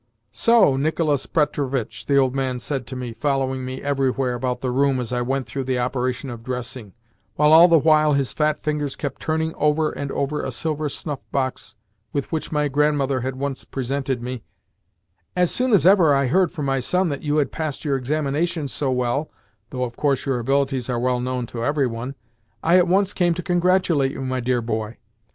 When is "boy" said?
24.63-24.97